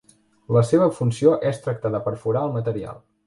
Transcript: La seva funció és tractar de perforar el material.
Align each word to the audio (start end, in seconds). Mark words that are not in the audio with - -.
La 0.55 0.63
seva 0.69 0.87
funció 0.99 1.35
és 1.51 1.61
tractar 1.67 1.93
de 1.97 2.01
perforar 2.09 2.43
el 2.49 2.57
material. 2.59 2.99